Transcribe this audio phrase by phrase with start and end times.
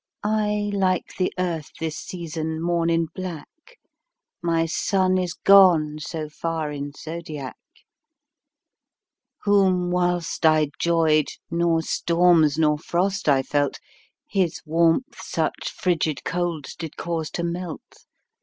[0.23, 3.77] I, like the Earth this season, mourn in black,
[4.41, 7.55] My Sun is gone so far in's zodiac,
[9.43, 13.77] Whom whilst I 'joyed, nor storms, nor frost I felt,
[14.27, 18.07] His warmth such fridged colds did cause to melt.